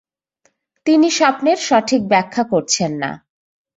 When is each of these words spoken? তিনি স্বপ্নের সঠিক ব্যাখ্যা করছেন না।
তিনি 0.85 1.07
স্বপ্নের 1.11 1.59
সঠিক 1.59 2.01
ব্যাখ্যা 2.07 2.43
করছেন 2.43 2.91
না। 3.01 3.11